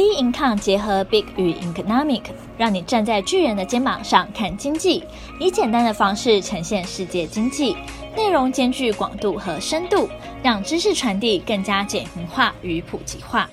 [0.00, 2.22] B Income 结合 Big 与 Economic，
[2.56, 5.04] 让你站在巨人的肩膀上看经济，
[5.38, 7.76] 以简单的方式呈现世界经济，
[8.16, 10.08] 内容兼具广度和深度，
[10.42, 13.50] 让知识传递更加简明化与普及化。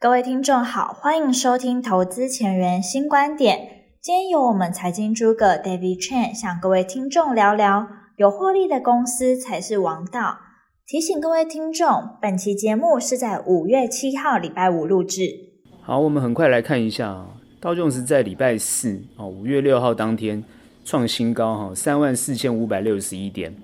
[0.00, 3.58] 各位听众好，欢迎收听投资前沿新观点。
[4.00, 7.86] 今天由我们财经诸葛 David Chen 向各位听众聊聊，
[8.16, 10.38] 有获利的公司才是王道。
[10.86, 15.45] 提醒各位听众，本期节目是在五月七号礼拜五录制。
[15.86, 17.28] 好，我们很快来看一下啊，
[17.60, 20.42] 道琼斯在礼拜四哦，五月六号当天
[20.84, 23.54] 创新高哈，三万四千五百六十一点。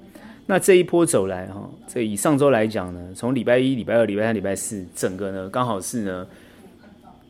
[0.46, 6.24] 那这一波走来哈，这以上周来讲呢，从礼拜一、礼拜二、礼拜三、礼拜四，整个呢刚好是呢，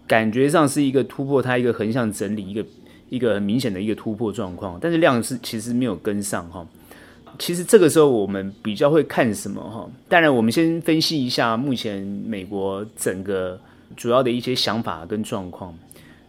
[0.07, 2.63] 感觉上是一个突破，它一个横向整理，一个
[3.09, 4.79] 一个很明显的一个突破状况。
[4.79, 6.67] 但是量是其实没有跟上哈。
[7.39, 9.89] 其实这个时候我们比较会看什么哈？
[10.11, 13.59] 当然，我们先分析一下目前美国整个。
[13.97, 15.77] 主要的一些想法跟状况，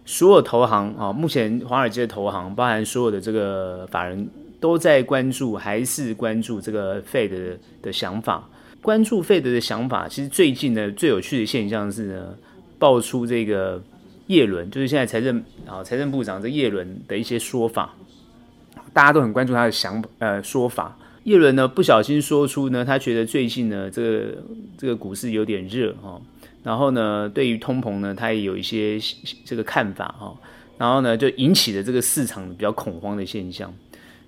[0.05, 4.27] 所有投行啊，目前华尔街的投行，包含所有的这个法人
[4.59, 8.49] 都在关注，还是关注这个 Fed 的想法。
[8.81, 12.35] 关注 Fed 的想法，其实最近呢最有趣的现象是呢，
[12.77, 13.81] 爆出这个
[14.27, 17.93] 叶伦，就是现在财政啊财政部长这叶伦的一些说法，
[18.91, 20.97] 大家都很关注他的想呃说法。
[21.23, 24.35] 叶伦呢不小心说出呢，他觉得最近呢这个
[24.77, 26.21] 这个股市有点热哈。
[26.63, 28.97] 然后呢，对于通膨呢，他也有一些
[29.45, 30.33] 这个看法哈。
[30.77, 33.71] 然后呢，就引起了这个市场比较恐慌的现象。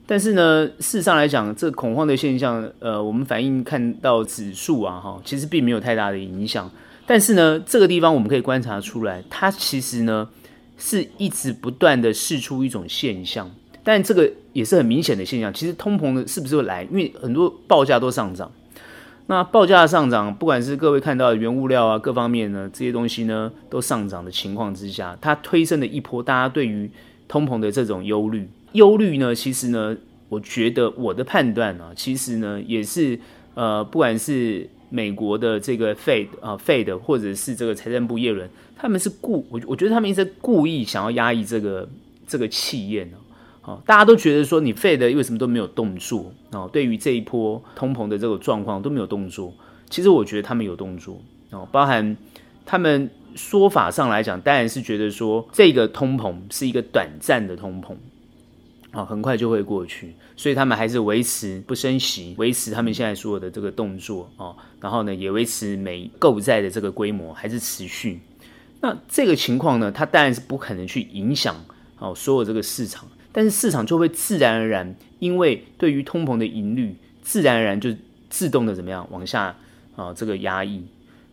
[0.05, 6.69] 但是呢，事实上来讲，这恐慌的现象，呃，我们反映看到指数啊，哈，其实并没有太大的影响。
[7.08, 10.30] 但是呢，这个地方我们可以观察出来，它其实呢
[10.78, 13.50] 是一直不断的试出一种现象。
[13.83, 15.53] 但这个也是很明显的现象。
[15.53, 16.83] 其实通膨呢是不是会来？
[16.83, 18.52] 因为很多报价都上涨。
[19.27, 26.89] 那报价上涨，不管是各位看到的原物料啊，各方面呢，这些东西呢都上涨的情况之下，它推升了一波大家对于
[27.27, 28.47] 通膨的这种忧虑。
[28.73, 29.97] 忧虑呢，其实呢，
[30.29, 33.19] 我觉得我的判断啊，其实呢也是
[33.55, 41.89] 呃，不管是美国的这个 Fed 啊 Fed，或者是这个财政部耶伦，他们是故我我觉得他们一直故意想要压抑这个
[42.27, 43.17] 这个气焰呢。
[43.65, 46.31] 哦，大家都觉得说你废的为什么都没有动作？
[46.51, 49.53] 哦，对于这一波通膨的这个状况都没有动作。
[49.89, 51.19] 其实我觉得他们有动作
[51.51, 52.15] 哦，包含
[52.65, 57.95] 他们说法上来讲，当然是觉得说这个通膨是一个短暂的通膨，
[58.91, 68.19] 啊，很快就会过去，所以他们还是维持不升息，维持他们现在所有的这个动作哦，然后呢，也维持美购债的这个规模还是持续。
[68.81, 71.55] 那这个情况呢，它当然是不可能去影响
[71.97, 73.07] 哦所有这个市场。
[73.35, 77.94] 但是市场就会自然而然，因为对于通膨的盈率，自然而然就
[78.29, 79.53] 自动的怎么样往下
[79.97, 80.81] 啊这个压抑。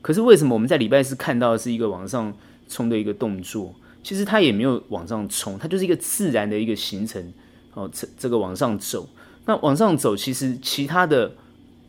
[0.01, 2.37] 可是为什么我们在礼拜四看到是一个往上
[2.69, 3.73] 冲的一个动作？
[4.03, 7.33] 其实它也没有往上冲，它就是一个自然的一个形成
[7.75, 9.09] 哦，这这个往上走。
[9.47, 11.31] 那往上走，其实其他的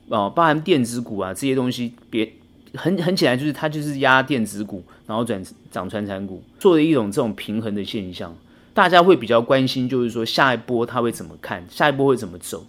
[0.09, 2.31] 哦，包含电子股啊这些东西，别
[2.75, 8.37] 很很简单，就是它就是压电子股，然后转涨传产股，做的一种这种平衡的现象。
[8.73, 12.65] 大家会比较关心，就是说下一波它会怎么看，下一波会怎么走？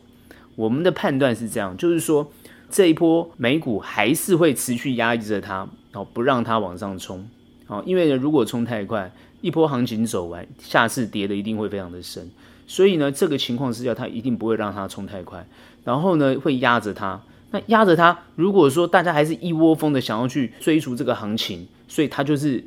[0.55, 2.31] 我们的判断是这样，就是说
[2.71, 7.27] 这一波美股还是会持续压抑着它，哦，不让它往上冲，
[7.67, 9.11] 哦，因为呢，如果冲太快，
[9.41, 12.31] 一波行情走完，下次跌的一定会非常的深，
[12.67, 15.47] 所以呢，这个情况是要它一定不会让它冲太快，
[15.85, 17.21] 然后呢，会压着它。
[17.51, 22.65] 那压着它，如果说大家还是一窝蜂的想要去追逐这个行情，所以它就是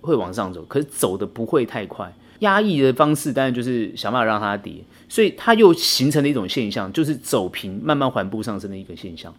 [0.00, 2.12] 会往上走，可是走的不会太快。
[2.40, 4.74] 压抑的方式当然就是想办法让它跌，
[5.08, 9.34] 所以它又形成了一种现象，就是走平，慢慢缓步上升的一个现象。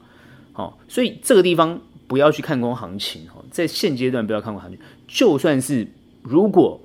[0.51, 4.79] 好，所以这个地方不要去看空行情哈，在现阶段不要看空行情。
[5.07, 5.87] 就算是
[6.21, 6.79] 如果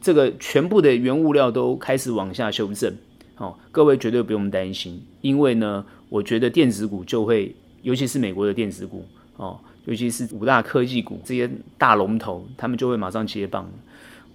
[0.00, 2.94] 这个全部的原物料都开始往下修正，
[3.34, 9.04] 好，各位绝对不用担心，因为呢，我觉得电子股就会，尤其是美国的电子股
[9.36, 13.70] 哦，尤其是五大科技股这些大龙头，他们就会马上接棒。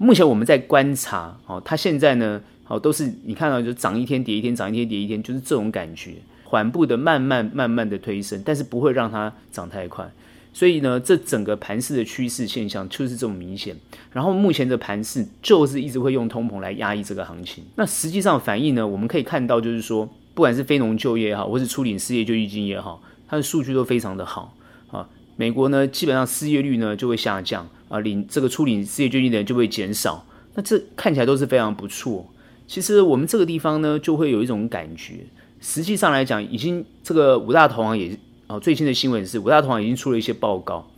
[0.04, 10.12] 目前我们在观察，哦，它现在呢，哦，都是你看到就涨一天跌一天，涨一天跌一天，就是这种感觉，缓步的慢慢慢慢的推升，但是不会让它涨太快。
[10.52, 13.76] 所以呢，这整个盘势的趋势现象就是这么明显。
[14.12, 17.64] 然后目前的盘势就是一直会用通膨来压抑这个行情。
[17.76, 24.54] 那实际上反映呢，我们可以看到就是说，不管是非农就业也好，或是初领失业救济金也好，它的数据都非常的好
[24.92, 25.08] 啊。
[25.38, 27.68] 美国呢，基本上失业率呢就会下降。
[27.94, 30.26] 啊，领这个初领失业救济的人就会减少，
[30.56, 32.28] 那这看起来都是非常不错。
[32.66, 35.28] 其实我们这个地方呢，就会有一种感觉，
[35.62, 38.18] 实际上来讲，已经这个五大投行也
[38.48, 40.90] 哦，最新的新闻是五大投行已经出了一些报告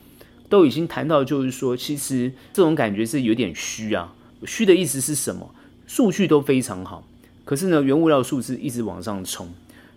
[0.47, 4.13] 都已经谈到，就是说，其实这种感觉是有点虚啊。
[4.45, 5.53] 虚的意思是什么？
[5.86, 7.06] 数据都非常好，
[7.44, 9.50] 可是呢，原物料数字一直往上冲。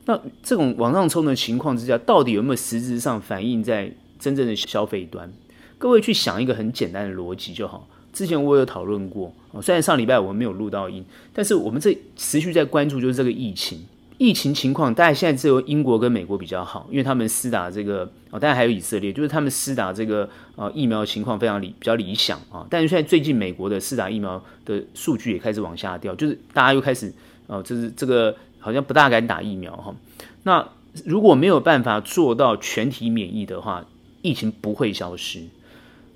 [0.07, 5.31] 那这种往上冲的情况之下，到底有没有实质上反映在真正的消费端？
[5.79, 7.89] 各位去想一个很简单的逻辑就好。
[8.13, 9.33] 之前我有讨论过，
[9.63, 13.87] 虽然上礼拜我们没有录到音，但是我们这持续在关注就是这个疫情，
[14.17, 22.67] 疫情情况，大概现在只有英国跟美国比较好，因为他们施打这个哦，当然还有以色列，就是他们施打这个呃疫苗情况非常理比较理想啊。
[22.69, 27.13] 但是现在最近美国的施打疫苗的数据也开始往下掉，就是大家又开始
[27.47, 29.95] 哦，就是这个好像不大敢打疫苗哈。
[30.43, 30.67] 那
[31.05, 33.85] 如果没有办法做到全体免疫的话，
[34.23, 35.43] 疫情不会消失。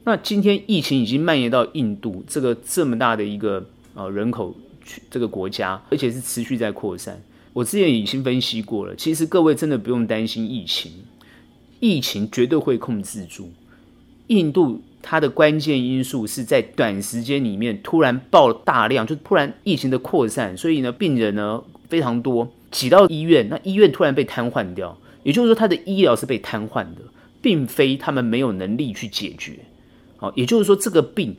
[0.05, 3.65] 那今天疫情已经蔓延到印度这个这么大的一个
[3.95, 4.55] 呃人口
[5.11, 7.23] 这个国家，而且是持续在扩散。
[7.53, 10.91] 我之前已经分析过了，其实各位真的不用担心疫情，
[11.79, 13.53] 疫情绝对会控制住。
[14.29, 27.03] 印度它的关键因素是在短时间里面突然爆了大量，就突然疫情的扩散，所以呢病人呢非常多，挤到医院，那医院突然被瘫痪掉，也就是说它的医疗是被瘫痪的，
[27.41, 29.61] 并非他们没有能力去解决。
[30.23, 31.37] 哦，也就是说，这个病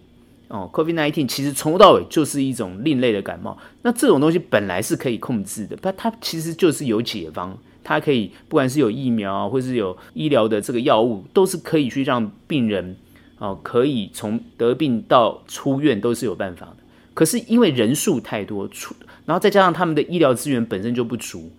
[0.50, 3.58] 哦，COVID-19 其实从头到尾就是一种另类的感冒。
[3.82, 12.98] 那这种东西本来是可以控制的，它它其实就是有解方，它可以不管是有疫苗，或是有医疗的这个药物，都是可以去让病人
[13.38, 16.78] 哦，可以从得病到出院都是有办法的。
[17.14, 18.94] 可是因为人数太多，出
[19.26, 21.50] 然后再加上他们的医疗资源本身就不足，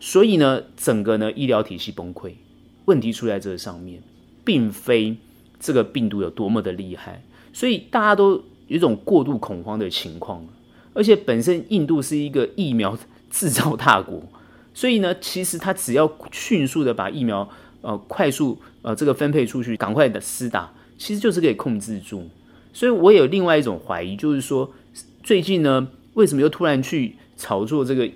[0.00, 2.32] 所以呢，整个呢医疗体系崩溃。
[2.86, 4.02] 问题出在这上面，
[4.42, 5.18] 并非。
[5.60, 7.22] 这个病毒有多么的厉害，
[7.52, 10.44] 所以大家都有一种过度恐慌的情况，
[10.94, 12.98] 而且本身印度是一个疫苗
[13.30, 14.22] 制造大国，
[14.72, 17.48] 所以呢，其实他只要迅速的把疫苗
[17.82, 22.28] 呃快速呃这个分配出去，赶快的施打，其实就是可以控制住。
[22.72, 24.72] 所以我有另外一种怀疑，就是说
[25.22, 28.08] 最近呢，为什么又突然去炒作这个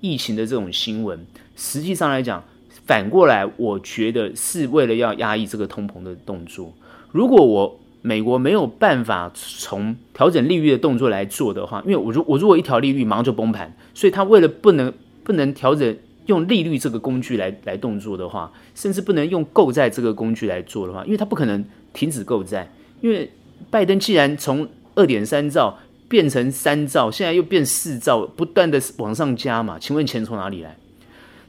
[0.00, 1.24] 疫情的这种新闻？
[1.54, 2.42] 实际上来讲，
[2.86, 6.72] 反过来我觉得是为了要压抑这个通膨的动作。
[7.12, 14.92] 如果我美国没有办法从调整利率的动作来做的话，因为我如我如果一调利率马上就崩盘，所以他为了不能
[15.24, 15.96] 不能调整
[16.26, 22.70] 用利率这个工具来来动作的话，甚至不能用购债这个工具来做的话，因为他不可能停止购债，
[23.00, 23.30] 因为
[23.70, 25.76] 拜登既然从二点三兆
[26.08, 30.76] 变成三兆，现在又变四兆，不断的往上加嘛，请问钱从哪里来？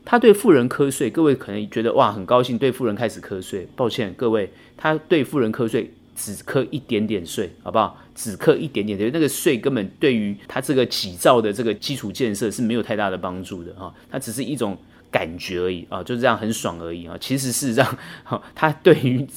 [0.05, 3.67] 他对富人课税，各位可能觉得哇很高兴，对富人开始课税。
[3.75, 8.01] 抱歉，各位，他对富人课税只课一点点税，好不好？
[8.15, 13.93] 只课一点点的，那个税根本对于他这个几兆的这个基础建设是没有太大的帮助的哈。
[14.09, 14.77] 它只是一种
[15.11, 17.17] 感觉而已啊，就是这样很爽而已啊。
[17.19, 19.27] 其实事实上，哈， 他对于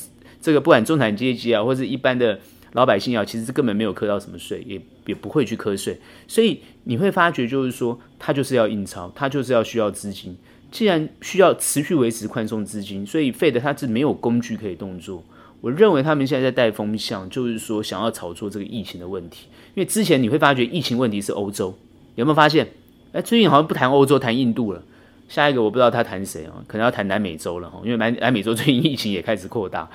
[0.40, 2.38] 这个不管中产阶级啊，或者一般的
[2.72, 6.00] 老百姓啊，其实根本没有课到什么税，也也不会去课税。
[6.26, 10.36] 所以你会发觉，就是说，他就是要印钞，他就是要需要资金。
[10.72, 15.22] 既然需要持续维持宽松资金，所以费德他是没有工具可以动作。
[15.62, 19.46] 我认为他们现在在带风向，就是说想要炒作这个疫情的问题。
[19.74, 21.74] 因为之前你会发觉疫情问题是欧洲，
[22.16, 22.68] 有没有发现？
[23.12, 24.82] 哎，最近好像不谈欧洲，谈印度了。
[25.28, 29.88] 下一个我不知道他谈谁啊，可能要谈南美洲了，因为南南美洲最近疫情也开始扩大。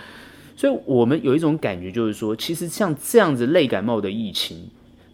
[0.55, 4.67] 所以我们有一种感觉，就是说，其实像这样子类感冒的疫情，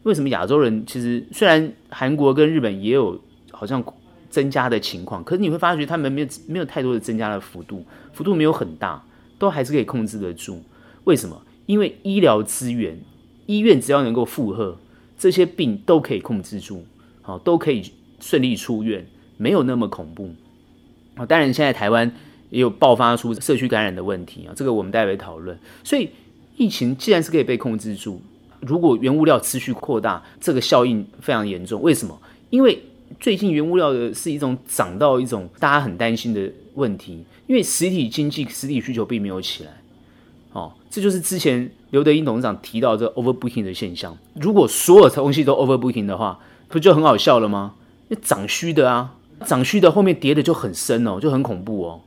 [0.03, 3.19] 为什么亚洲人其实虽然韩国跟日本也有
[3.51, 3.83] 好像。
[4.29, 8.99] 增加的情况，可是你会发觉他们没有没有太多的增加的幅度，幅度没有很大，
[9.43, 10.63] 都还是可以控制得住。
[11.03, 11.41] 为什么？
[11.65, 12.97] 因为医疗资源，
[13.45, 14.77] 医院只要能够负荷，
[15.17, 16.85] 这些病都可以控制住，
[17.21, 20.29] 好，都可以顺利出院，没有那么恐怖。
[21.15, 22.09] 啊，当然现在台湾
[22.51, 25.59] 也有爆发出社区感染的问题啊，这个我们待会讨论。
[25.83, 26.09] 所以
[26.55, 28.21] 疫情既然是可以被控制住，
[28.61, 31.81] 如果原物料持续扩大，这个效应非常严重。
[31.81, 32.17] 为什么？
[32.49, 32.81] 因为
[33.19, 39.71] 最近原物料的是一种涨到一种大家很担心的问题，因为实体经济实体需求并没有起来，
[40.53, 44.17] 哦，这就是之前刘德英董事长提到这 overbooking 的现象。
[44.35, 47.73] 如果所有东西都 overbooking 的话，不就很好笑了吗？
[48.07, 52.01] 那涨虚的啊，涨虚的后面跌的就很深哦，就很恐怖哦。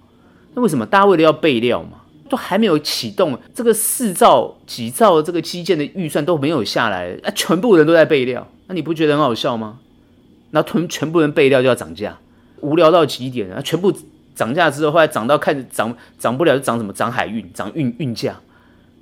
[0.55, 0.87] 那为什么？
[0.87, 2.01] 大家为了要备料嘛，
[2.31, 9.81] 都还没有启动这个四兆几兆这个基建的预算都没有下来，啊，全部人都在备料，那你不觉得很好笑吗？
[10.53, 12.19] 那全全部人备料就要涨价，
[12.61, 13.61] 无聊到极点啊！
[13.61, 13.93] 全部
[14.37, 16.93] 涨价之后，后来涨到看涨涨不了，就涨什么？
[16.93, 18.39] 涨海运，涨运运价，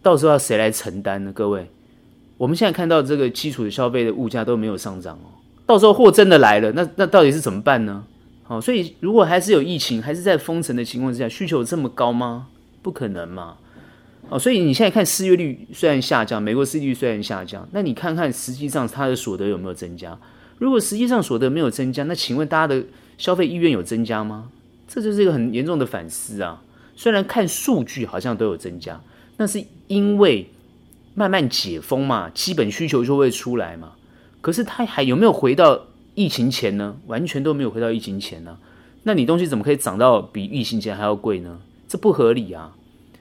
[0.01, 1.33] 到时候要谁来承担呢？
[1.35, 1.69] 各位，
[2.39, 5.29] 我们现在看到这个基础的消费的物价都没有上涨哦，
[5.67, 8.05] 到时候货真的来了，那那到底是怎么办呢？
[8.45, 12.47] 好，所以如果还是有疫情，还是在封城的情况之下，需求这么高吗？
[12.81, 13.57] 不可能嘛！
[14.29, 20.17] 哦，所以你现在看失业率虽然下降，美国失业率虽然下降，那你看看实际上它的所得有没有增加？
[20.59, 22.85] 如果实际上所得没有增加，那请问大家的
[23.17, 24.51] 消费意愿有增加吗？
[24.95, 26.63] 这就是一个很严重的反思啊！
[26.95, 29.01] 虽然看数据好像都有增加，
[29.39, 30.49] 那是因为
[31.17, 33.95] 慢慢解封嘛，基本需求就会出来嘛。
[34.41, 36.97] 可是它还有没有回到疫情前呢？
[37.09, 38.57] 完全都没有回到疫情前呢。
[39.03, 41.59] 那你东西怎么可以涨到比疫情前还要贵呢？
[41.89, 42.77] 这不合理啊！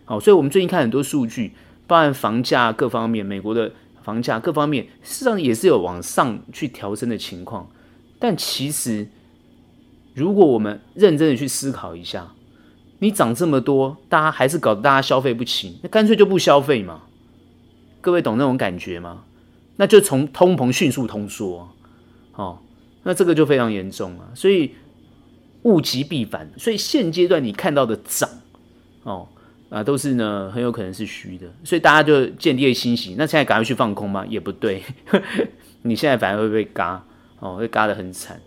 [0.06, 1.54] 好，所以我们最近看很多数据，
[1.88, 3.72] 包含房价各方面，美国的
[4.04, 7.68] 房价各方面，事实上也是有往上去调升的情况。
[8.20, 9.08] 但其实，
[10.14, 12.34] 如果我们认真的去思考一下，
[13.00, 17.02] 你涨这么多，大家还是搞得大家消费不起，那干脆就不消费嘛。
[18.00, 19.24] 各位懂那种感觉吗？
[19.78, 21.68] 那就从通膨迅速通缩，
[22.36, 22.60] 哦，
[23.04, 24.30] 那这个就非常严重了。
[24.36, 24.72] 所以
[25.64, 28.30] 物极必反，所以现阶段你看到的涨，
[29.02, 29.28] 哦
[29.70, 33.16] 啊，都是呢很有可能是虚的，所以大家就见猎心喜。
[33.18, 34.24] 那现在赶快去放空吗？
[34.28, 34.84] 也不对，
[35.82, 37.04] 你现在反而会被嘎，
[37.40, 38.40] 哦，会嘎得很惨。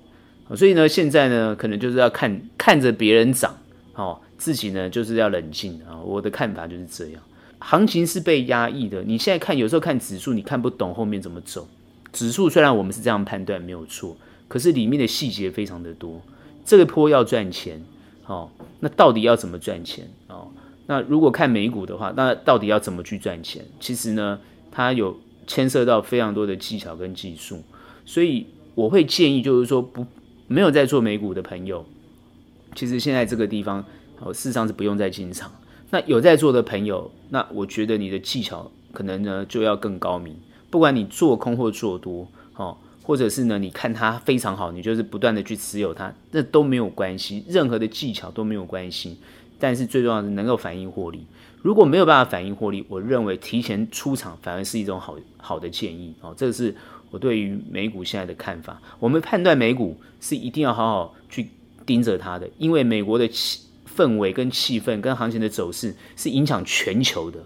[0.55, 3.57] 所以呢，现在呢，可能就是要看看着别人涨，
[3.95, 5.99] 哦，自己呢就是要冷静啊。
[6.05, 7.23] 我的看法就是这样。
[7.59, 9.03] 行情是被压抑的。
[9.03, 11.67] 你现在看，有时候看指数，你看不懂后面怎么走。
[12.13, 16.23] 指数虽然我们是这样判断没有错，可是里面的细节非常的多。
[16.65, 17.83] 这个波要赚钱，
[18.27, 18.51] 哦，
[18.81, 20.09] 那到底要怎么赚钱？
[20.29, 20.49] 哦，
[20.87, 23.65] 那如果看美股的话，那到底要怎么去赚钱？
[23.81, 24.39] 其实呢，
[24.71, 27.63] 它有牵涉到非常多的技巧跟技术。
[28.05, 30.07] 所以我会建议，就是说不
[30.49, 31.85] 没有在做美股的朋友，
[32.75, 33.85] 其实现在这个地方，
[34.21, 35.51] 哦，事实上是不用再进场。
[35.91, 40.37] 那有在做的朋友，那我觉得你的技巧可能呢就要更高明。
[40.71, 49.19] 不管你做空或做多，哦，或者是呢你看它非常好，你就是不断的去持有它，那都没有关系，任何的技巧都没有关系。
[49.59, 51.25] 但是最重要是能够反映获利。
[51.63, 56.15] 如果没有办法反映获利，我认为提前出场反而是一种好好的建议。
[56.21, 56.75] 哦，这是
[57.11, 58.81] 我对于美股现在的看法。
[58.99, 61.49] 我们判断美股是一定要好好去
[61.85, 63.61] 盯着它的，因为美国的气
[63.97, 67.39] 氛围跟气氛跟行情的走势是影响全球的，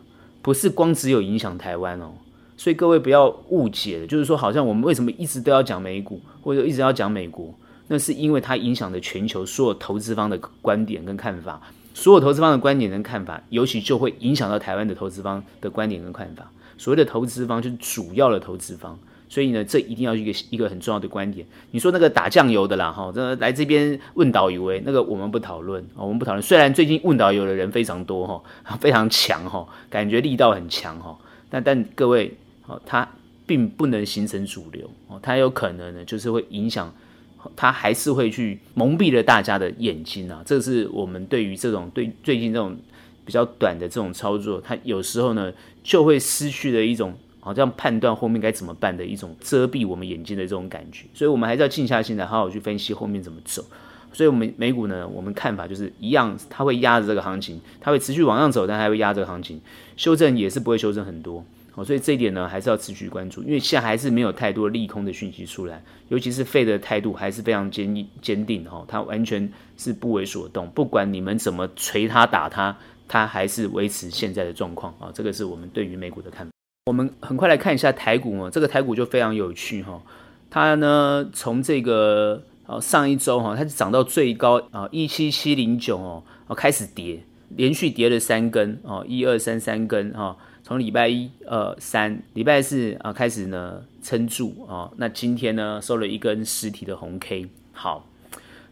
[0.42, 2.12] 不是光只有影响台湾哦。
[2.56, 7.54] 所以各位不要误解了，就是说好像我们为什么一直都要讲美股，或者一直要讲美国，
[7.88, 11.60] 那是因为它影响了全球所有投资方的观点跟看法，
[11.94, 16.50] 所有投资方的观点跟看法，尤其就会影响到台湾的投资方的观点跟看法。
[16.76, 18.98] 所谓的投资方就是主要的投资方。
[19.30, 21.46] 所以呢，这一定要一个一个很重要的观点。
[21.70, 26.42] 你说那个打酱油的啦，哈，这来这边问导游诶，那个我们不讨论，我们不讨论。
[26.42, 31.16] 虽然最近问导游的人非常多哈，非常强哈，感觉力道很强哈，
[31.48, 33.08] 但但各位，哦，它
[33.46, 36.92] 并不能形成主流哦，它有可能呢，就是会影响，
[37.54, 40.42] 它还是会去蒙蔽了大家的眼睛啊。
[40.44, 42.76] 这是我们对于这种对最近这种
[43.24, 45.52] 比较短的这种操作，它有时候呢
[45.84, 47.16] 就会失去了一种。
[47.40, 53.64] 好，这样判断后面该怎么办的一种遮蔽我们眼睛的这种感觉，所以我们还是要静下心来，好好去分析后面怎么走。
[54.12, 59.60] 所以，我们美股呢，我们看法就是一样，它会压着这个行情，它会持续往上走，但它会压这个行情，
[59.96, 61.44] 修正也是不会修正很多。
[61.70, 75.12] 好，所以这一点呢，还是要持续关注，因为现在还是没有太多利空的讯息出来，尤其是费的态度还是非常坚坚定哈，它完全是不为所动，不管你们怎么锤它打它，它还是维持现在的状况啊。
[75.14, 76.50] 这个是我们对于美股的看法。
[76.86, 80.00] 我们很快来看一下台股哦，这个台股就非常有趣哈，
[80.48, 98.06] 它呢从这个呃上一周哈，它是涨到最高啊一七七零九哦，开始跌，连续跌了三根哦，一二三三根哈，从礼拜一、二、三，礼拜四啊开始呢撑住啊，那今天呢收了一根实体的红 K，好，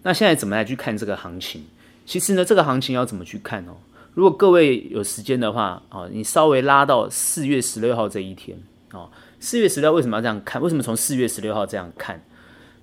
[0.03, 1.62] 那现在怎么来去看这个行情？
[2.07, 3.77] 其实呢这个行情要怎么去看哦？
[4.19, 8.59] 如果各位有时间的话，哦，你稍微拉到四月十六号这一天，
[8.91, 9.09] 哦，
[9.39, 10.61] 四月十六为什么要这样看？
[10.61, 12.21] 为什么从四月十六号这样看？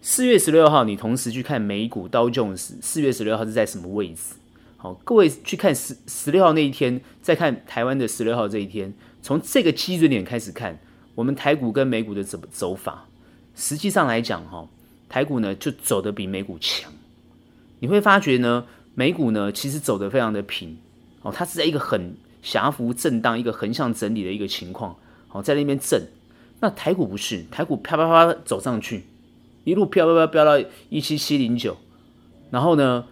[0.01, 4.35] 四月十六号你同时去看美股道琼斯，四月十六号是在什么位置？
[4.77, 10.79] 好，各位去看十十六号那一天，再看台湾的十六号这一天，从这个基准点开始看，
[11.15, 13.09] 我们台股跟美股的怎么走法？
[13.57, 14.65] 实际上来讲，哈，
[15.09, 16.89] 台股呢就走得比美股强。
[17.79, 20.77] 你会发觉呢，美股呢其实走得非常的平。
[21.25, 24.95] 哦，它是在一个很狭幅震荡、一个横向整理的一个情况，
[25.31, 26.03] 哦，在那边震。
[26.59, 29.03] 那台股不是，台股啪啪啪走上去，
[29.63, 31.75] 一路飘飘飘飘到一七七零九，
[32.51, 33.07] 然后呢，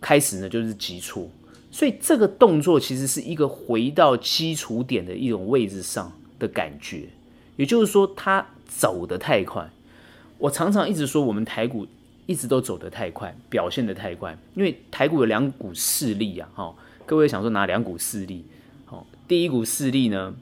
[0.00, 1.28] 开始呢就是急挫。
[1.70, 7.08] 所以这个动作其实是一个回到基础点的一种位置上的感觉，
[7.54, 9.70] 也就是说，它走得太快。
[10.38, 11.86] 我常常一直说，我们台股
[12.26, 16.74] 一直都走得太快，表现得太快，因为台股有两股势力啊，哈。
[17.06, 18.44] 各位想说拿两股势力，
[18.88, 20.34] 哦，第一股势力呢，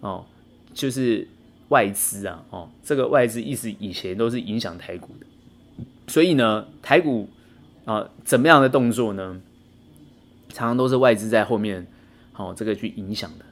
[0.00, 0.24] 哦，
[0.72, 1.26] 就是
[1.70, 5.26] 外资啊，哦，这个外资一直以前都是影响台股的，
[6.06, 7.28] 所以呢，台股
[7.84, 9.40] 啊，怎么样的动作呢，
[10.50, 11.86] 常常都是外资在后面，
[12.36, 13.44] 哦，这个去影响的。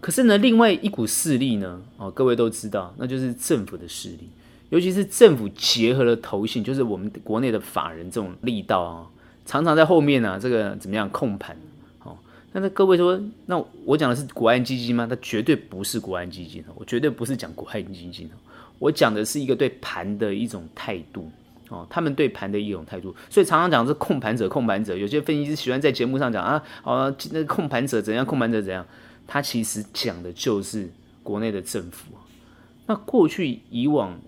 [0.00, 4.30] 可是呢，另外一股势力呢，哦，各位都知道，那就是政府的势力，
[4.70, 9.06] 尤其是政府结合了投信，就是我们国内的法人这种力道啊，
[9.44, 11.56] 常常在后面呢、啊，这个怎么样控盘？
[12.52, 15.06] 那那各位说，那我讲的是国安基金吗？
[15.08, 18.28] 它绝对不是国安基金，我绝对不是讲国安基金，
[18.78, 21.30] 我讲的是一个对盘的一种态度
[21.68, 28.84] 哦，他们对盘的一种态度，所以常常讲是控盘者，控盘者，有些分析师喜欢在节目上讲啊，哦，那控盘者怎样，控盘者怎样。
[29.26, 30.90] 他其实讲的就是
[31.22, 32.06] 国内的政府。
[32.86, 34.18] 那过去以往，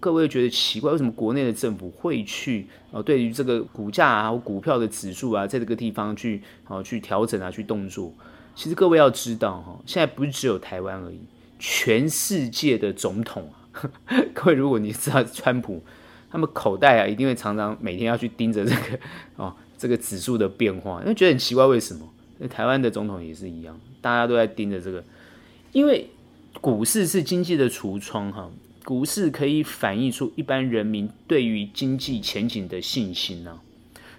[0.00, 8.12] 各位觉得奇怪，为什么国内的政府会去呃，对于这个股价啊、股票的指数啊，在这个地方去啊去调整啊、去动作？
[8.56, 11.20] 其实各位要知道哈，现在不是只有台湾而已，
[11.58, 13.86] 全世界的总统啊，
[14.34, 15.82] 各位如果你知道川普，
[16.30, 18.98] 他们口袋啊一定会常常每天要去盯着这个
[19.36, 22.08] 哦这个指数的变化，因为觉得很奇怪，为什么？
[22.48, 23.78] 台湾的总统也是一样。
[24.00, 25.04] 大家都在盯着这个，
[25.72, 26.08] 因为
[26.62, 28.50] 股市是经济的橱窗哈，
[28.90, 33.60] 股市可以反映出一般人民对于经济前景的信心呐。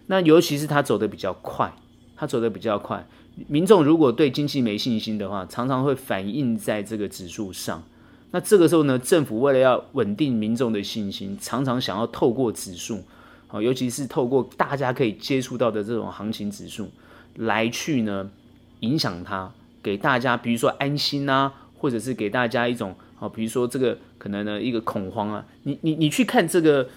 [0.05, 1.73] 那尤其是它走得比较快，
[2.15, 3.05] 它走得比较快，
[3.49, 7.83] 民众如果对经济没信心的话，常常会反映在这个指数上。
[8.31, 13.03] 那这个时候呢，政府为了要稳定民众的信心，常常想要透过指数，
[13.49, 16.89] 啊，尤其是透过大家可以接触到的这种行情指数
[17.35, 18.31] 来去呢
[18.79, 19.51] 影响它。
[19.83, 26.87] 给大家，比如说安心啊，或者是给大家一种啊，比如说这个可能呢一个恐慌啊，你你你去看这个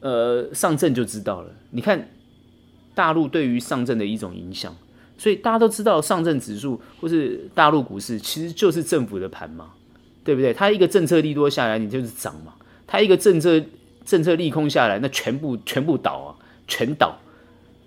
[0.00, 1.50] 呃上证就知道了。
[1.70, 2.06] 你看
[2.94, 4.76] 大陆对于上证的一种影响，
[5.16, 9.70] 所以大家都知道上证指数或是大陆股市其实就是政府的盘嘛，
[10.22, 10.52] 对不对？
[10.52, 12.52] 它一个政策利多下来，你就是涨嘛；
[12.86, 13.58] 它一个政策
[14.04, 16.36] 政策利空下来，那全部全部倒啊，
[16.68, 17.18] 全倒。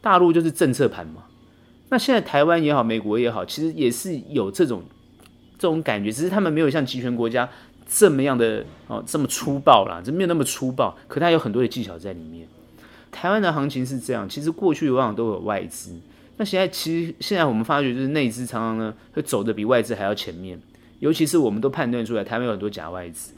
[0.01, 1.25] 大陆就是政策盘嘛。
[1.89, 4.81] 那现在台湾也好，美国也好，其实也是有这种
[5.59, 7.47] 这种感觉，只是他们没有像集权国家
[7.91, 10.95] 这么样的哦这么粗暴啦，就没有那么粗暴。
[11.07, 12.47] 可它有很多的技巧在里面。
[13.11, 15.99] 台湾的行情是这样，其实过去往往都有外资，
[16.37, 20.61] 那现在其实现在我们发觉就是内资常常呢会走得比外资还要前面，
[20.99, 23.33] 尤其是我们都判断出来台湾有很多假外资，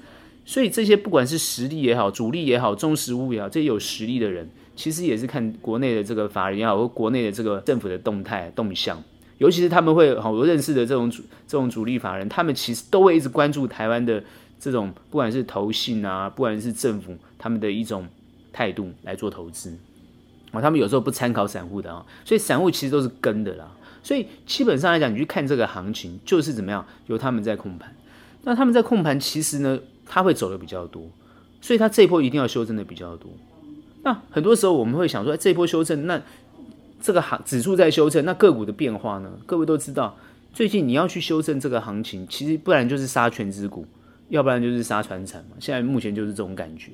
[0.45, 4.49] 所以这些不管是实力也好，主力也好，中实物也好，这些有实力的人。
[4.73, 9.01] 其实也是看国内的这个法人也好，或国内的这个政府的动态动向，
[9.41, 14.23] 尤其是他们会好多认识的这种主这种主力法人，他们其实都会一直关注台湾的
[14.59, 18.07] 这种不管是投信啊，不管是政府他们的一种
[18.53, 19.75] 态度来做投资。
[20.51, 23.71] 啊，他们有时候不参考散户的啊，所以散户其实都是跟的啦，
[24.03, 27.95] 所以基本上来讲，你去看这个行情就是怎么样，由他们在控盘，
[28.43, 31.09] 那他们在控盘，其实呢，他会走的比较多，
[31.61, 33.31] 所以他这一波一定要修正的比较多。
[34.03, 36.21] 那很多时候我们会想说，这一波修正，那
[37.01, 39.31] 这个行指数在修正，那个股的变化呢？
[39.45, 40.15] 各位都知道，
[40.53, 43.85] 最近你要去修正这个行情，其实不然就是杀权值股，
[44.29, 45.57] 要不然就是杀传产嘛。
[45.59, 46.91] 现在目前就是这种感觉。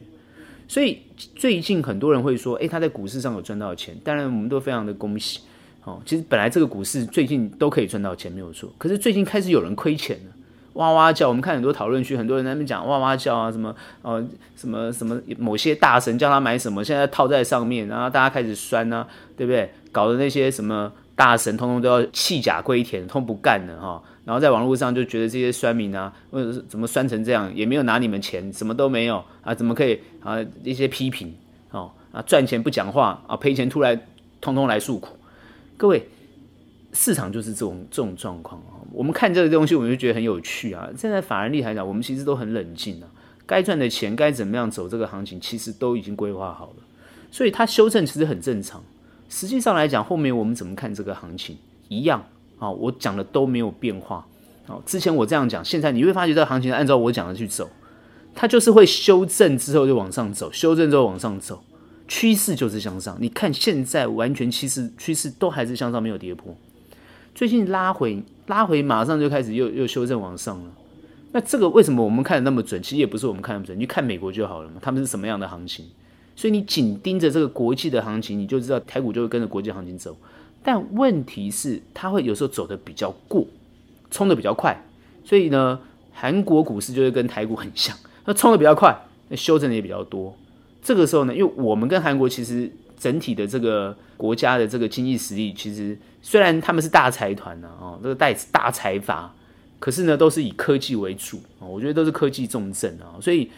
[0.67, 0.99] 所以
[1.35, 5.41] 最近很多人会说，诶，他在股市上有赚到钱，当然我们都非常的恭喜。
[5.83, 8.69] 哦，其实本来这个股市最近都可以赚到钱，没有错。
[8.77, 10.31] 可是最近开始有人亏钱了。
[10.77, 11.27] 哇哇叫！
[11.27, 14.23] 我们看很多讨论区，很多人在那边讲哇哇叫啊，什么呃
[14.55, 19.71] 什么什么某些大神叫他买什么，现在套在上面，然后大家开始酸啊，对不对？
[19.91, 24.03] 搞得那些什么大神通通都要弃甲归田，通不干了哈。
[24.23, 30.37] 然后在网络上就觉得这些酸民啊，或者怎么酸成这样，也没有拿你们钱，什么都没有啊，怎么可以啊？
[30.63, 31.33] 一些批评
[31.71, 33.99] 哦啊，赚钱不讲话啊，赔钱出来
[34.39, 35.17] 通通来诉苦，
[35.75, 36.07] 各位。
[36.93, 40.89] 市场就是这种这种状况啊，我们看这个东西，我们就觉得很有趣啊。
[40.97, 43.07] 现在法人力来讲，我们其实都很冷静啊。
[43.45, 46.83] 该赚的钱，该怎么样走这个行情，其实都已经规划好了。
[47.31, 48.83] 所以它修正其实很正常。
[49.29, 51.57] 实际上来讲，后面我们怎么看这个行情，
[51.89, 52.23] 一样
[52.59, 52.69] 啊。
[52.69, 54.25] 我讲的都没有变化。
[54.65, 57.69] 好，之前我这样讲，现在你会发觉这个行情按照我讲的去走，
[58.35, 61.63] 它就是会修正之后就往上走，修正之后往上走，
[62.07, 63.17] 趋势就是向上。
[63.19, 66.53] 你看现在完全趋势趋势都还是向上，没有跌破。
[67.33, 70.71] 最近拉回，拉回马上就开始又又修正往上了。
[71.33, 72.81] 那这个为什么我们看的那么准？
[72.81, 74.75] 其实也不是我们看的准，你看美国就好了嘛。
[74.81, 75.85] 他们是什么样的行情？
[76.35, 80.15] 所以你紧盯着这个国际的行情，你就知道台股就会跟着国际行情走。
[80.63, 83.45] 但问题是，它会有时候走的比较过，
[84.09, 84.75] 冲的比较快。
[85.23, 85.79] 所以呢，
[86.13, 88.97] 韩国股市就会跟台股很像，那冲的比较快，
[89.29, 90.35] 那修正的也比较多。
[90.81, 92.71] 这个时候呢，因为我们跟韩国其实。
[92.97, 99.33] 整体的这个国家的这个经济实力，其实虽然他们是大财团呢，哦，这个大大财阀，
[99.79, 101.37] 可是呢，都是以科技为主。
[101.59, 102.97] 啊，我觉得都是科技重镇。
[103.01, 103.49] 啊，所以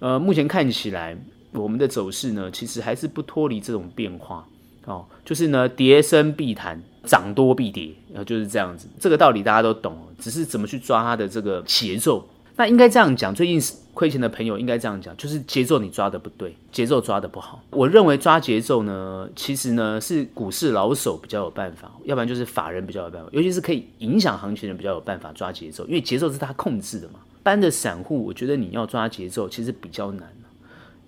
[0.00, 1.16] 呃，目前看起来
[1.52, 4.46] 我们的走势呢，其实还是不脱离这种变化。
[4.86, 7.92] 哦，就是呢，跌深必谈，涨多必跌，
[8.24, 12.26] 就是这样子，这个道理大家都懂，只是怎么去抓它的这个节奏。
[12.60, 13.58] 那应该这样讲，最近
[13.94, 17.64] 亏钱的朋友应该这样讲，就是节奏你抓的不对，节奏抓的不好。
[17.70, 27.20] 我认为抓节奏呢，其实呢是股市老手比较有办法，要不然就是法人比较有办法，尤其是可以影响行情的人比较有办法抓节奏，因为节奏是他控制的嘛。
[27.38, 30.30] 一般的散户，我觉得你要抓节奏其实比较难，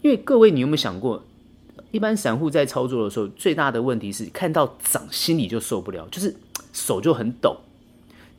[0.00, 1.22] 因为各位你有没有想过，
[1.90, 6.34] 一般散户在操作的时候，最大的问题是看到涨心里就受不了，就是
[6.72, 7.58] 手就很抖，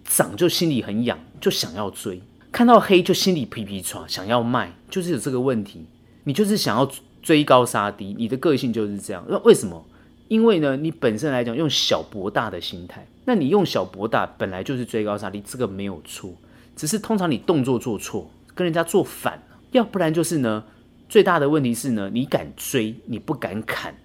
[0.04, 2.20] 涨就心里很痒，就想要追。
[2.54, 5.88] 看到黑就心里皮皮剉，想要卖，就是有这个问题。
[6.26, 6.90] 你就是想要
[7.24, 9.26] 追高杀低，你的个性就是这样。
[9.28, 9.84] 那为什么？
[10.28, 16.32] 因为呢，你本身来讲用小博大的心态，那你用小博大本来就是追高杀低，这个没有错。
[16.76, 20.64] 只是通常你动作做错，跟人家做反了，要不然就是呢，
[21.10, 23.96] 最大的问题是呢，你敢追，你不敢砍，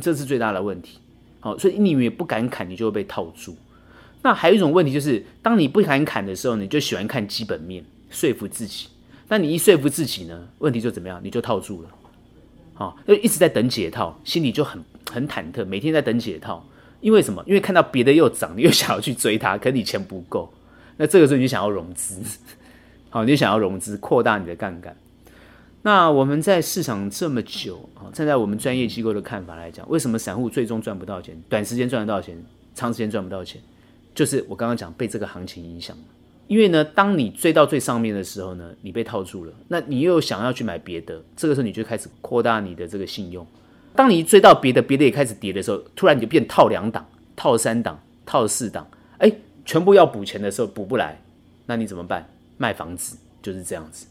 [0.00, 0.98] 这是最大的问题。
[1.40, 3.56] 好，所以你也不敢砍，你就会被套住。
[4.22, 8.88] 那还有一种问题就是，当你不敢砍的时候，你就喜欢看基本面，说服自己。
[9.28, 11.20] 那你一说服自己呢，问题就怎么样？
[11.22, 11.88] 你就套住了，
[12.74, 16.64] 好，就一直在等解套，心里就很很忐忑，每天在等解套。
[17.00, 17.40] 因为什么？
[17.46, 20.52] 因为看到别的又涨，你又想要去追它，可你钱不够。
[20.96, 22.20] 那这个时候你就想要融资，
[23.08, 24.96] 好，你就想要融资，扩大你的杠杆。
[25.82, 31.40] 那我们在市场这么久啊，站在我们专业机构的看法来讲，为什么散户最终赚不到钱？
[31.48, 32.36] 短时间赚得到钱，
[32.74, 33.60] 长时间赚不到钱？
[34.18, 35.96] 就是我刚刚讲被这个行情影响，
[36.48, 43.46] 因为呢，当你追到最上面的时候呢，你被套住了，那你又想要去买别的，这个时候你就开始扩大你的这个信用。
[43.94, 48.84] 当你追到别的，别的也开始跌的时候，突然你就变套两档、套三档、套四档，
[49.18, 49.32] 哎，
[49.64, 51.22] 全部要补钱的时候补不来，
[51.66, 52.28] 那你怎么办？
[52.56, 54.08] 卖房子就是这样子，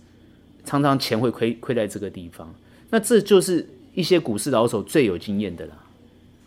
[0.64, 2.56] 常常钱会亏亏在这个地方。
[2.92, 5.74] 那这就是一些股市老手最有经验的啦。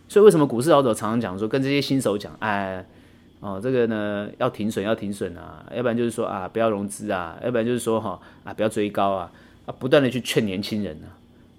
[0.07, 2.83] 所以为什么股市老手常常讲说，跟这些新手讲，哎。
[3.41, 9.31] 哦，这个呢要停损，要停损啊，要不然就是说啊，不要融资啊，要不然就是说哈啊，不要追高啊，
[9.65, 11.09] 啊，不断的去劝年轻人啊，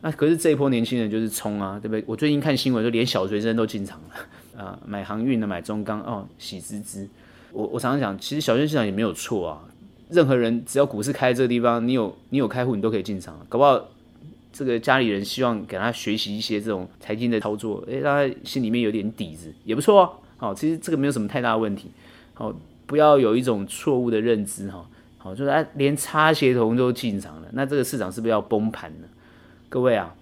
[0.01, 2.05] 那、可是这一波年轻人就是冲啊，对不对？
[2.07, 7.09] 我最近看新闻，就连小学生都进场了啊，买航运的，买中钢哦，喜滋滋。
[7.51, 9.63] 我我常常讲，其实小学生进场也没有错啊，
[10.09, 13.89] 任何人只要股市开在这个地方，你有你有开户，你都可以进场，搞不好
[14.53, 20.13] 这个家里人希望给他学习一些这种财经的操作，诶，让他心里面有点底子，也不错哦。
[20.43, 21.89] 好，其实这个没有什么太大问题。
[22.35, 22.53] 好，
[22.85, 24.85] 不要有一种错误的认知哈。
[25.17, 29.09] 好，就是哎，连插协同都进场了，那这个市场是不是要崩盘了？
[29.69, 30.13] 各位啊，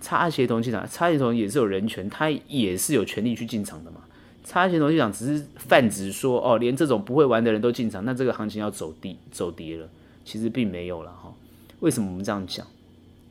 [0.00, 4.00] 插协同进场，插协同也是有人权，他也是有权利去进场的嘛。
[4.42, 9.88] 插协同进场只是泛指说，哦，连这种不会玩的人都进场，那这个行情要走低走跌了，
[10.24, 11.32] 其实并没有了哈。
[11.78, 12.66] 为什么我们这样讲？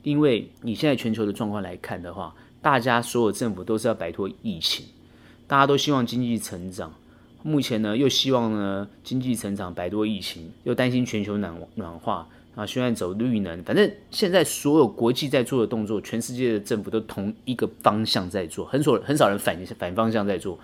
[0.02, 4.86] 因为你现在全球的状况来看的话，大家所有政府都是要摆脱疫情。
[5.48, 6.92] 大家都希望经济成长，
[7.42, 13.62] 目前呢又希望呢经济成长摆脱疫情，又担心全球暖暖化啊，希望走绿能。
[13.62, 20.58] 反正现在所有国际在做的动作，全世界的政府都同一个方向在做，很少很少人反反方向在做。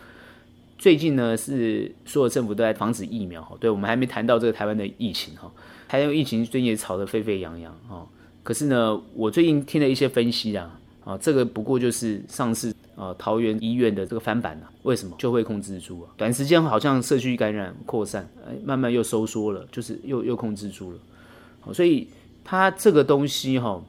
[0.76, 5.50] 最近呢是所有政府都在防止疫苗哈，对我们还没谈到这个台湾的疫情哈，
[5.88, 8.06] 台湾疫情最近也吵得沸沸扬扬哈。
[8.42, 12.74] 可是呢，我最近听了一些分析啊，啊，这个不过就是上次。
[12.96, 16.10] 呃，桃园医院的这个翻版呢、啊，为什么就会控制住啊？
[16.16, 20.98] 短时间好像社区感染扩散，哎，慢慢又收缩了，就是又又控制住了。
[21.60, 22.06] 好，所以
[22.44, 23.82] 它这个东西哈，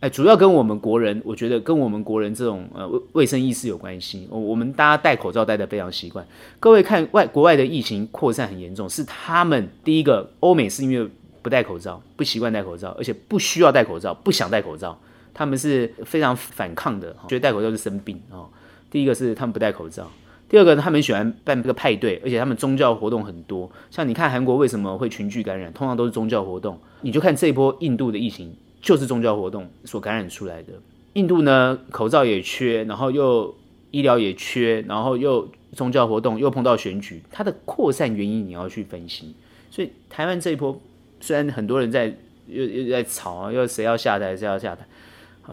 [0.00, 4.26] 哎，主要跟我们国人，我觉得跟我们国人这种呃卫生意识有关系。
[4.30, 6.26] 我我们大家戴口罩戴得非常习惯。
[6.58, 11.10] 各位看外国外的疫情扩散很严重，是他们第一个欧美是因为
[11.42, 14.98] 不戴口罩，不习惯戴口罩，而且不需要戴口罩，不想戴口罩。
[15.36, 18.48] 他们是非常反抗的，觉得戴口罩是生病哦。
[18.90, 20.10] 第一个是他们不戴口罩，
[20.48, 23.70] 第二个，他们喜欢办这个派对，而且他们宗教活动很多。
[23.90, 26.78] 像你看韩国为什么会群聚感染，通常都是宗教活动。
[27.02, 30.72] 你就看这一波印度的疫情，就是宗教活动所感染出来的。
[31.12, 33.54] 印度呢，口罩也缺，然后又
[33.90, 39.34] 医疗也缺，然后又宗教活动又碰到选举，它的扩散原因你要去分析。
[39.70, 40.80] 所以台湾这一波
[41.20, 44.86] 虽然很多人在又又在吵，又谁要下台，谁要下台。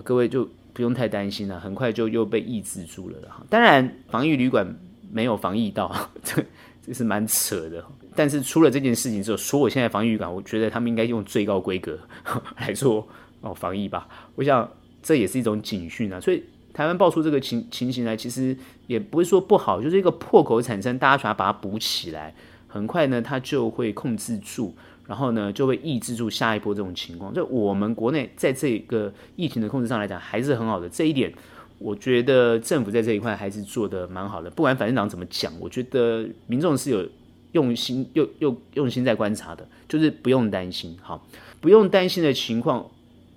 [0.01, 3.17] 各位就不用太担心了，很快就又被抑制住了。
[3.49, 4.65] 当然，防疫旅馆
[5.11, 6.43] 没有防疫到， 这
[6.85, 7.83] 这是蛮扯的。
[8.15, 11.99] 但是出了这件事情之后，所有现在防疫旅馆，我觉得他们应该用最高规格
[12.57, 13.07] 来做
[13.41, 14.07] 哦防疫吧。
[14.35, 14.69] 我想
[15.01, 16.19] 这也是一种警讯啊。
[16.19, 22.33] 所以台湾爆出这个情情形来，其实也不会说不好，就是一个破口产生，大家想把它补起来。
[22.67, 27.33] 很快呢，它就会控制住，然后呢，就会抑制住下一波这种情况。
[27.33, 30.87] 就我们国内在这个疫情的控制上来讲，还是很好的。
[30.87, 31.33] 这一点，
[31.77, 34.49] 我觉得政府在这一块还是做得蛮好的。
[34.49, 37.07] 不管反正党怎么讲，我觉得民众是有
[37.51, 41.25] 用心又又用心在观察的，就是不用担心，好，
[41.59, 42.89] 不用担心的情况，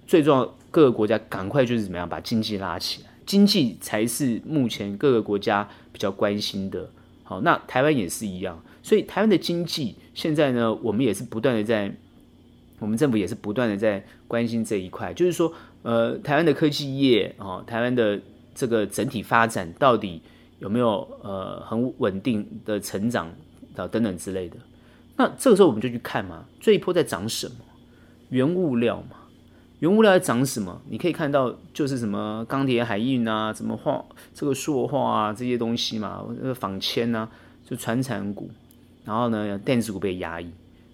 [0.07, 6.89] 最重要，各个国家赶快就是怎么样把经济拉起来，经济才是目前各个国家比较关心的。
[7.25, 11.93] 好，那台湾也是一样，所以台湾的经济现在呢，我们也是不断的在，
[12.79, 18.21] 我们政府也是不断的在关心这一块，就是说，呃，台湾的科技业啊，台湾的
[18.55, 20.23] 这个整体发展到底
[20.61, 23.27] 有没有呃很稳定的成长
[23.75, 24.57] 啊等等之类的。
[25.17, 27.57] 那这个时候我们就去看嘛，这一波在涨什么？
[28.29, 29.17] 原物料嘛。
[29.81, 30.81] 原物料在涨什么？
[30.89, 37.29] 你可以看到，就是什么钢铁、海运啊，什么化这个塑化啊这些东西嘛，那个纺纤啊，
[37.69, 38.49] 就传产股，
[39.07, 40.51] 然后呢，电子股被压抑，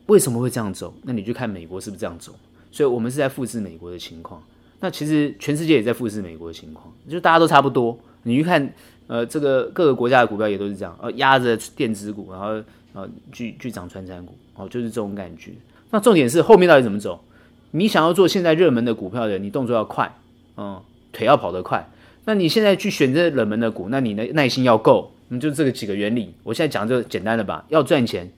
[0.07, 0.95] 为什么会这样走？
[1.03, 2.33] 那你就看美国是不是这样走？
[2.71, 4.41] 所以我们是在复制美国的情况。
[4.81, 7.99] 那其实全世界也在复制美国的情况，就大家都差不多。
[8.25, 8.73] 你去看，
[9.07, 15.53] 呃，这个各个国家的股票也都是这样，呃，压着电子股，然后呃，去去涨穿山股，哦，就是这种感觉。
[15.91, 17.25] 那重点是后面到底怎么走？
[17.71, 20.15] 你想要做现在热门的股票的，你动作要快，
[20.57, 21.89] 嗯，腿要跑得快。
[22.25, 25.13] 那你现在去选择冷门的股，那你的耐心要够。
[25.33, 27.65] 们就这个几个原理，我现在讲就简单的吧。
[27.69, 28.31] 要赚钱，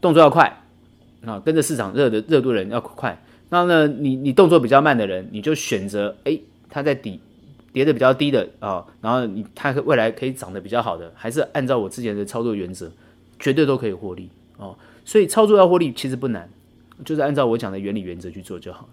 [0.00, 0.62] 动作要快
[1.24, 3.20] 啊，跟着市场热的热度的人要快。
[3.50, 7.20] 然后呢，你你动作比较慢的人，你就选择诶，它在底
[7.72, 12.90] 跌的比较低的啊，然后你它未来可以涨得比较好的，还是按照我之前的操作原则，
[13.38, 14.76] 绝对都可以获利哦。
[15.04, 16.48] 所以操作要获利其实不难。
[17.04, 18.88] 就是按照我讲的原理原则去做就好了。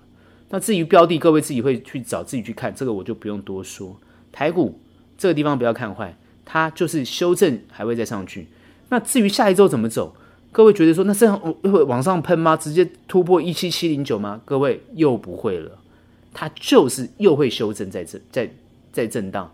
[0.50, 4.00] 那至于标的，各位自己会去找，自己去看，这个我就不用多说。
[4.32, 4.80] 台股
[5.18, 8.48] 这个地方不要看坏，它就是修正还会再上去。
[8.90, 10.16] 那至于下一周怎么走，
[10.52, 12.56] 各位觉得说那这样会往上喷吗？
[12.56, 14.40] 直接突破一七七零九吗？
[14.46, 15.72] 各位又不会了，
[16.34, 18.50] 它就是又会修正在这，在
[18.94, 19.52] 在震荡。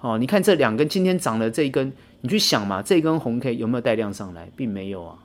[0.00, 4.48] 哦，你看这两根今天涨的这一根，你去想嘛，这一根红 K 有没有带量上来？
[4.54, 5.18] 并没有啊。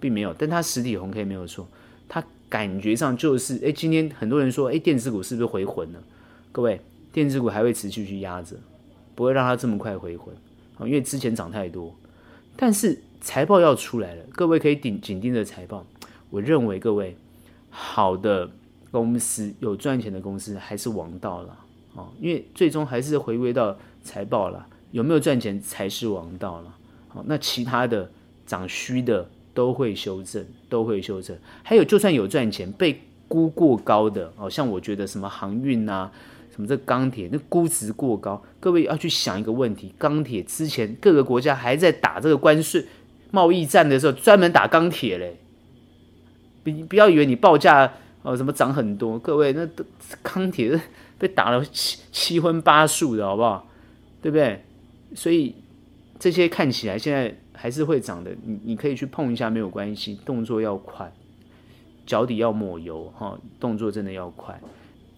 [0.00, 1.66] 并没有，但它实体红 K 没有错，
[2.08, 5.98] 它感觉上就是，诶，今天很多人说，诶，电子股是不是回魂了？
[6.52, 6.80] 各位，
[7.12, 8.54] 电子股还会持续去压着，
[9.18, 10.32] 不会让它这么快回魂，
[10.82, 11.92] 因为之前涨太多。
[12.54, 15.84] 但是财报要出来了，各位可以紧紧盯着财报。
[16.30, 17.16] 我认为各位
[17.68, 18.48] 好的
[18.92, 21.58] 公司，有赚钱的公司还是王道了，
[21.96, 26.72] 啊，因为最终还是回归到财报了，有没有赚钱才是王道了。
[27.08, 28.08] 好，那其他的
[28.46, 29.28] 涨虚的。
[29.54, 31.36] 都会修正，都会修正。
[31.64, 36.12] 还有，就算有赚钱，被估过高的，哦，像我觉得什么航运啊，
[36.58, 38.42] 什么这钢铁，那估值过高。
[38.58, 42.84] 各位要去想一个问题：钢铁之前各个国家还在打这个关税
[43.30, 45.38] 贸易战的时候，专门打钢铁嘞。
[46.64, 47.92] 你不要以为你报价
[48.22, 49.64] 哦什么涨很多，各位那
[50.20, 50.80] 钢铁
[51.16, 53.68] 被打了七七荤八素的好不好？
[54.20, 54.64] 对不对？
[55.14, 55.54] 所以
[56.18, 57.32] 这些看起来现在。
[57.60, 60.16] 还是会涨的，你你可以去碰一下，没有关系。
[60.24, 61.12] 动作要快，
[62.06, 64.60] 脚底要抹油哈，动作真的要快。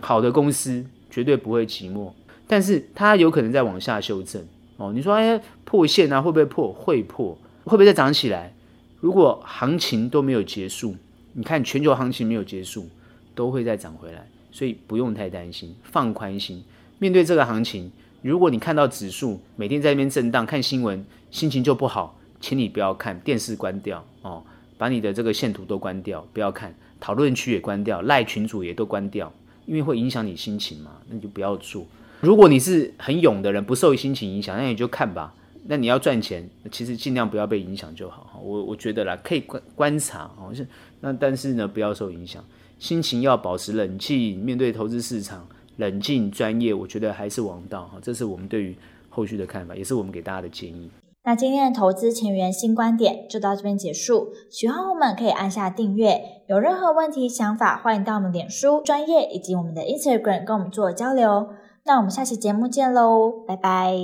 [0.01, 2.13] 好的公司绝对不会寂寞，
[2.47, 4.43] 但是它有可能在往下修正
[4.77, 4.93] 哦。
[4.93, 6.73] 你说哎，破线啊，会不会破？
[6.73, 8.55] 会破，会不会再涨起来？
[9.01, 10.95] 如果行情都没有结束，
[11.33, 12.89] 你看全球行情没有结束，
[13.35, 16.63] 都会再涨回来，所以不用太担心，放宽心。
[16.99, 17.91] 面对这个行情，
[18.23, 22.19] 如果你看到指数每天在那边震荡，看新闻，心情就不好。
[22.43, 24.43] 请你不要看电视，关掉哦，
[24.79, 29.31] 把你的这个线图都关掉，不要看讨论区也关掉，赖群组也都关掉，
[29.71, 31.87] 因为会影响你心情嘛，那你就不要做。
[32.21, 35.33] 如果你是很勇的人，不受心情影响，那你就看吧。
[35.67, 38.43] 那你要赚钱，其实尽量不要被影响就好。
[38.43, 40.67] 我我觉得啦，可以观观察哦，是
[41.03, 42.45] 那但是呢，不要受影响，
[42.81, 47.99] 心情要保持冷静，面对投资市场冷静专业，我觉得还是王道哈。
[48.03, 48.75] 这是我们对于
[49.09, 50.91] 后续的看法，也是我们给大家的建议。
[51.23, 61.49] 那今天的投资前沿新观点就到这边结束，喜欢我们可以按下订阅，有任何问题想法，欢迎到我们脸书专业以及我们的 Instagram 跟我们做交流。
[61.85, 63.95] 那我们下期节目见喽，拜拜。